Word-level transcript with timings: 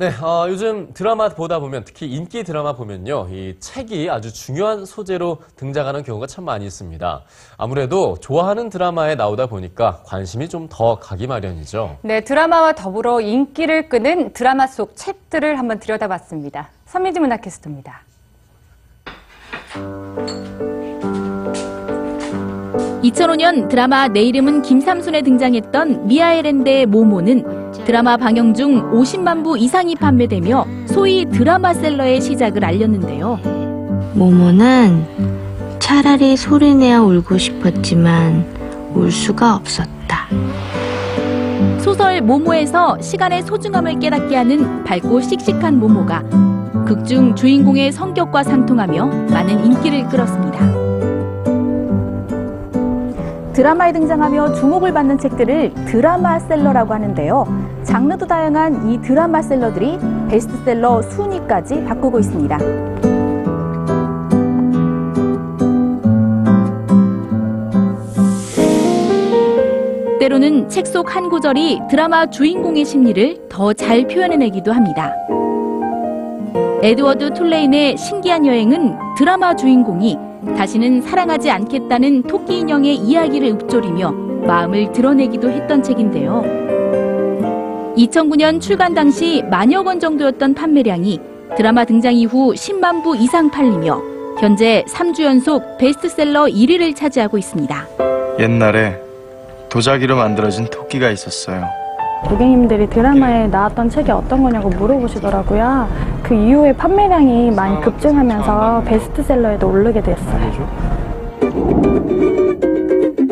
네, 0.00 0.08
어, 0.22 0.46
요즘 0.48 0.94
드라마 0.94 1.28
보다 1.28 1.58
보면 1.58 1.84
특히 1.84 2.06
인기 2.06 2.42
드라마 2.42 2.72
보면요, 2.72 3.28
이 3.30 3.56
책이 3.60 4.08
아주 4.08 4.32
중요한 4.32 4.86
소재로 4.86 5.42
등장하는 5.56 6.04
경우가 6.04 6.26
참 6.26 6.46
많이 6.46 6.64
있습니다. 6.64 7.22
아무래도 7.58 8.16
좋아하는 8.18 8.70
드라마에 8.70 9.14
나오다 9.14 9.48
보니까 9.48 10.00
관심이 10.06 10.48
좀 10.48 10.68
더 10.70 10.98
가기 10.98 11.26
마련이죠. 11.26 11.98
네, 12.00 12.22
드라마와 12.22 12.72
더불어 12.72 13.20
인기를 13.20 13.90
끄는 13.90 14.32
드라마 14.32 14.66
속 14.66 14.96
책들을 14.96 15.58
한번 15.58 15.78
들여다봤습니다. 15.80 16.70
선미지 16.86 17.20
문학캐스터입니다. 17.20 18.00
2005년 23.10 23.68
드라마 23.68 24.08
내 24.08 24.22
이름은 24.22 24.62
김삼순에 24.62 25.22
등장했던 25.22 26.06
미아일랜드의 26.06 26.86
모모는 26.86 27.72
드라마 27.84 28.16
방영 28.16 28.54
중 28.54 28.90
50만 28.92 29.42
부 29.42 29.58
이상이 29.58 29.96
판매되며 29.96 30.66
소위 30.86 31.24
드라마셀러의 31.26 32.20
시작을 32.20 32.64
알렸는데요. 32.64 33.38
모모는 34.14 35.04
차라리 35.78 36.36
소리내어 36.36 37.04
울고 37.04 37.38
싶었지만 37.38 38.44
울 38.94 39.10
수가 39.10 39.56
없었다. 39.56 40.28
소설 41.80 42.20
모모에서 42.20 43.00
시간의 43.00 43.42
소중함을 43.42 43.98
깨닫게 43.98 44.36
하는 44.36 44.84
밝고 44.84 45.20
씩씩한 45.20 45.78
모모가 45.78 46.22
극중 46.86 47.34
주인공의 47.34 47.92
성격과 47.92 48.44
상통하며 48.44 49.06
많은 49.30 49.64
인기를 49.64 50.08
끌었습니다. 50.08 50.89
드라마에 53.60 53.92
등장하며 53.92 54.54
주목을 54.54 54.94
받는 54.94 55.18
책들을 55.18 55.74
드라마셀러라고 55.84 56.94
하는데요. 56.94 57.44
장르도 57.84 58.26
다양한 58.26 58.88
이 58.88 58.98
드라마셀러들이 59.02 59.98
베스트셀러 60.30 61.02
순위까지 61.02 61.84
바꾸고 61.84 62.20
있습니다. 62.20 62.56
때로는 70.18 70.68
책 70.68 70.86
속 70.86 71.14
한 71.14 71.28
구절이 71.28 71.80
드라마 71.88 72.26
주인공의 72.26 72.84
심리를 72.84 73.48
더 73.48 73.72
잘 73.72 74.06
표현해내기도 74.06 74.72
합니다. 74.72 75.14
에드워드 76.82 77.34
툴레인의 77.34 77.96
신기한 77.96 78.46
여행은 78.46 78.96
드라마 79.16 79.54
주인공이 79.54 80.18
다시는 80.56 81.02
사랑하지 81.02 81.50
않겠다는 81.50 82.22
토끼 82.22 82.58
인형의 82.60 82.96
이야기를 82.96 83.48
읊조리며 83.50 84.10
마음을 84.46 84.92
드러내기도 84.92 85.50
했던 85.50 85.82
책인데요. 85.82 86.42
2009년 87.96 88.60
출간 88.60 88.94
당시 88.94 89.42
만여 89.50 89.82
권 89.82 90.00
정도였던 90.00 90.54
판매량이 90.54 91.20
드라마 91.56 91.84
등장 91.84 92.14
이후 92.14 92.54
10만 92.54 93.02
부 93.02 93.16
이상 93.16 93.50
팔리며 93.50 94.00
현재 94.40 94.84
3주 94.88 95.24
연속 95.24 95.76
베스트셀러 95.78 96.44
1위를 96.44 96.96
차지하고 96.96 97.36
있습니다. 97.36 97.86
옛날에 98.38 98.96
도자기로 99.68 100.16
만들어진 100.16 100.66
토끼가 100.66 101.10
있었어요. 101.10 101.64
고객님들이 102.24 102.88
드라마에 102.88 103.46
나왔던 103.48 103.88
책이 103.90 104.10
어떤 104.10 104.42
거냐고 104.42 104.68
물어보시더라고요. 104.68 106.09
그 106.30 106.34
이후에 106.36 106.72
판매량이 106.72 107.50
많이 107.50 107.80
급증하면서 107.80 108.84
베스트셀러에도 108.86 109.68
오르게 109.68 110.00
됐어요. 110.00 110.68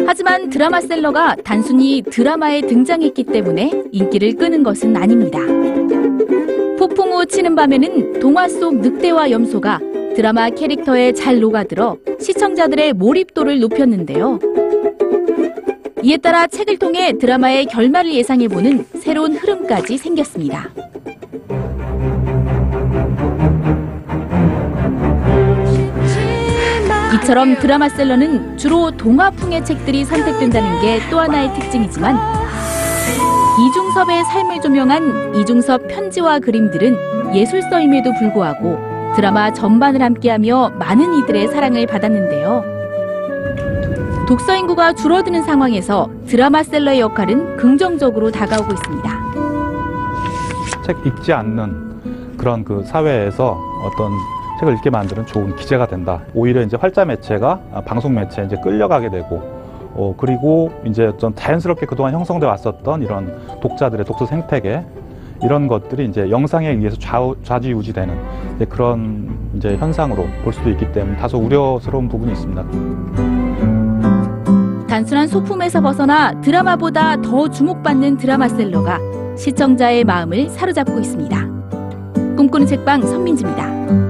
하지만 0.05 0.51
드라마셀러가 0.51 1.37
단순히 1.45 2.03
드라마에 2.03 2.63
등장했기 2.63 3.23
때문에 3.23 3.85
인기를 3.93 4.35
끄는 4.35 4.65
것은 4.65 4.97
아닙니다. 4.97 5.39
폭풍 6.77 7.13
우 7.13 7.25
치는 7.25 7.55
밤에는 7.55 8.19
동화 8.19 8.49
속 8.49 8.75
늑대와 8.81 9.31
염소가 9.31 9.79
드라마 10.17 10.51
캐릭터에 10.51 11.13
잘 11.13 11.39
녹아들어 11.39 11.99
시청자들의 12.19 12.95
몰입도를 12.95 13.61
높였는데요. 13.61 14.41
이에 16.03 16.17
따라 16.17 16.49
책을 16.49 16.79
통해 16.79 17.13
드라마의 17.17 17.67
결말을 17.67 18.13
예상해보는 18.13 18.87
새로운 18.97 19.37
흐름까지 19.37 19.99
생겼습니다. 19.99 20.69
이처럼 27.29 27.59
드라마셀러는 27.59 28.57
주로 28.57 28.91
동화풍의 28.91 29.63
책들이 29.63 30.03
선택된다는 30.07 30.81
게 30.81 30.99
또 31.11 31.21
하나의 31.21 31.53
특징이지만 31.53 32.17
이중섭의 33.61 34.25
삶을 34.25 34.63
조명한 34.63 35.35
이중섭 35.35 35.89
편지와 35.89 36.39
그림들은 36.39 37.35
예술서임에도 37.35 38.15
불구하고 38.15 38.79
드라마 39.15 39.53
전반을 39.53 40.01
함께하며 40.01 40.71
많은 40.79 41.13
이들의 41.19 41.49
사랑을 41.49 41.87
받았는데요. 41.87 42.65
독서 44.27 44.57
인구가 44.57 44.95
줄어드는 44.95 45.43
상황에서 45.43 46.11
드라마 46.27 46.63
셀러의 46.63 47.01
역할은 47.01 47.59
긍정적으로 47.59 48.31
다가오고 48.31 48.73
있습니다. 48.73 49.21
책 50.83 50.97
읽지 51.05 51.35
않는 51.35 52.37
그런 52.39 52.65
그 52.65 52.83
사회에서 52.87 53.61
어떤 53.85 54.13
책을 54.59 54.75
읽게 54.75 54.91
만드는 54.91 55.27
좋은 55.27 55.57
기재가 55.57 55.87
된다. 55.87 56.23
오히려 56.35 56.63
이제 56.63 56.77
활자 56.77 57.05
매체가 57.05 57.61
아, 57.73 57.81
방송 57.81 58.15
매체에 58.15 58.47
이제 58.47 58.57
끌려가게 58.63 59.11
되고, 59.11 59.37
어, 59.95 60.15
그리고 60.17 60.71
이제 60.85 61.13
좀 61.19 61.35
자연스럽게 61.35 61.87
그동안 61.87 62.15
형성돼 62.15 62.47
왔었던 62.47 63.03
이런 63.03 63.39
독자들의 63.61 64.05
독서 64.05 64.27
생태계, 64.27 64.85
이런 65.43 65.69
것들이 65.69 66.07
이제 66.07 66.31
영상에 66.31 66.71
의해서 66.71 66.97
좌우, 66.99 67.37
좌지우지되는 67.45 68.15
이제 68.57 68.65
그런 68.65 69.39
이제 69.55 69.77
현상으로 69.77 70.27
볼 70.43 70.53
수도 70.53 70.71
있기 70.71 70.91
때문에 70.93 71.17
다소 71.17 71.39
우려스러운 71.39 72.09
부분이 72.09 72.33
있습니다. 72.33 72.65
단순한 74.89 75.29
소품에서 75.29 75.81
벗어나 75.81 76.41
드라마보다 76.41 77.21
더 77.23 77.49
주목받는 77.49 78.17
드라마셀러가 78.17 78.99
시청자의 79.37 80.03
마음을 80.03 80.49
사로잡고 80.49 80.99
있습니다. 80.99 81.47
꿈꾸는 82.37 82.67
책방 82.67 83.03
선민지입니다. 83.03 84.08